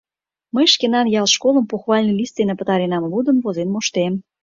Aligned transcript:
Мый 0.53 0.65
шкенан 0.73 1.07
ял 1.19 1.27
школым 1.35 1.65
похвальный 1.71 2.17
лист 2.19 2.33
дене 2.39 2.53
пытаренам: 2.59 3.03
лудын-возен 3.11 3.69
моштем. 3.71 4.13